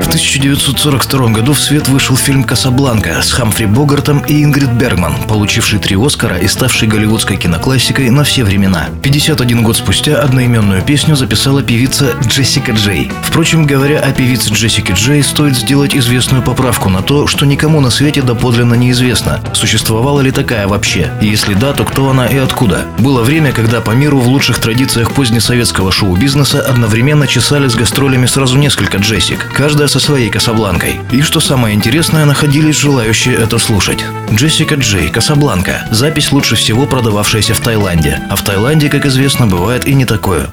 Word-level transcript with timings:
В 0.00 0.06
1942 0.08 1.28
году 1.28 1.52
в 1.52 1.60
свет 1.60 1.88
вышел 1.88 2.16
фильм 2.16 2.44
«Касабланка» 2.44 3.22
с 3.22 3.32
Хамфри 3.32 3.66
Богартом 3.66 4.20
и 4.20 4.42
Ингрид 4.42 4.70
Бергман, 4.70 5.14
получивший 5.28 5.78
три 5.78 5.96
Оскара 5.96 6.36
и 6.36 6.48
ставший 6.48 6.88
голливудской 6.88 7.36
киноклассикой 7.36 8.10
на 8.10 8.24
все 8.24 8.44
времена. 8.44 8.88
51 9.02 9.62
год 9.62 9.76
спустя 9.76 10.20
одноименную 10.20 10.82
песню 10.82 11.16
записала 11.16 11.62
певица 11.62 12.14
Джессика 12.26 12.72
Джей. 12.72 13.10
Впрочем, 13.22 13.66
говоря 13.66 14.00
о 14.00 14.12
певице 14.12 14.50
Джессике 14.50 14.94
Джей, 14.94 15.22
стоит 15.22 15.56
сделать 15.56 15.94
известную 15.96 16.42
поправку 16.42 16.88
на 16.88 17.02
то, 17.02 17.26
что 17.26 17.46
никому 17.46 17.80
на 17.80 17.90
свете 17.90 18.22
доподлинно 18.22 18.74
неизвестно, 18.74 19.40
существовала 19.52 20.20
ли 20.20 20.30
такая 20.30 20.66
вообще, 20.68 21.10
и 21.20 21.26
если 21.26 21.54
да, 21.54 21.72
то 21.72 21.84
кто 21.84 22.08
она 22.10 22.26
и 22.26 22.38
откуда. 22.38 22.86
Было 22.98 23.22
время, 23.22 23.52
когда 23.52 23.80
по 23.80 23.92
миру 23.92 24.18
в 24.18 24.28
лучших 24.28 24.58
традициях 24.58 25.12
позднесоветского 25.12 25.92
шоу-бизнеса 25.92 26.60
одновременно 26.60 27.26
чесали 27.26 27.68
с 27.68 27.74
гастролями 27.74 28.26
сразу 28.26 28.58
несколько 28.58 28.98
Джессик 28.98 29.46
каждая 29.62 29.81
со 29.88 30.00
своей 30.00 30.30
Касабланкой. 30.30 31.00
И 31.10 31.22
что 31.22 31.40
самое 31.40 31.74
интересное, 31.74 32.24
находились 32.24 32.76
желающие 32.76 33.34
это 33.34 33.58
слушать. 33.58 34.04
Джессика 34.32 34.76
Джей, 34.76 35.08
Касабланка. 35.08 35.86
Запись 35.90 36.32
лучше 36.32 36.56
всего 36.56 36.86
продававшаяся 36.86 37.54
в 37.54 37.60
Таиланде. 37.60 38.20
А 38.30 38.36
в 38.36 38.42
Таиланде, 38.42 38.88
как 38.88 39.06
известно, 39.06 39.46
бывает 39.46 39.86
и 39.86 39.94
не 39.94 40.04
такое. 40.04 40.50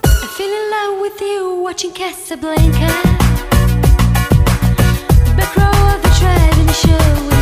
Back 5.37 5.55
row 5.55 5.71
of 5.93 6.01
driving 6.19 6.73
show 6.73 7.38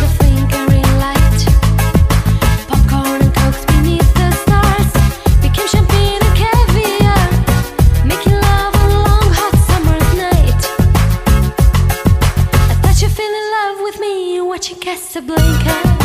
Casablanca. 14.87 15.96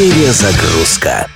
Перезагрузка. 0.00 1.28